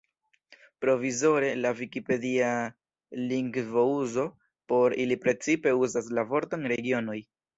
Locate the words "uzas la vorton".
5.83-6.69